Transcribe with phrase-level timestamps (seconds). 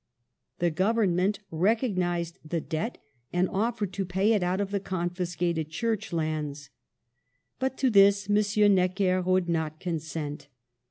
[0.57, 2.97] The Government recognized the debt,
[3.31, 6.71] and offered to pay it out of the confiscated church lands.
[7.59, 8.73] But to this M.
[8.73, 10.47] Necker would not consent.